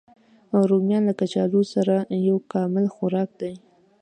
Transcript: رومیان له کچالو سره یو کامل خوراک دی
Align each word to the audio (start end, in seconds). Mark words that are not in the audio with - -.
رومیان 0.69 1.03
له 1.09 1.13
کچالو 1.19 1.61
سره 1.73 1.95
یو 2.27 2.37
کامل 2.51 2.85
خوراک 2.95 3.29
دی 3.39 3.53